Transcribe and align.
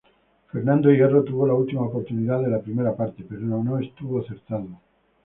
Fernando 0.51 0.89
Hierro 0.89 1.23
tuvo 1.23 1.45
la 1.45 1.53
última 1.53 1.83
oportunidad 1.83 2.41
de 2.41 2.47
la 2.49 2.59
primera 2.59 2.95
parte, 2.97 3.23
pero 3.23 3.41
no 3.63 3.77
estuvo 3.77 4.19
acertado. 4.21 4.69